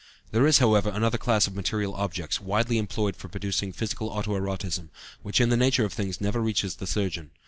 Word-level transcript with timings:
There 0.31 0.47
is, 0.47 0.57
however, 0.57 0.89
another 0.89 1.19
class 1.19 1.45
of 1.45 1.53
material 1.55 1.93
objects, 1.93 2.41
widely 2.41 2.79
employed 2.79 3.15
for 3.15 3.27
producing 3.27 3.71
physical 3.71 4.09
auto 4.09 4.31
erotism, 4.33 4.89
which 5.21 5.39
in 5.39 5.49
the 5.49 5.55
nature 5.57 5.85
of 5.85 5.93
things 5.93 6.19
never 6.19 6.39
reaches 6.41 6.77
the 6.77 6.87
surgeon. 6.87 7.29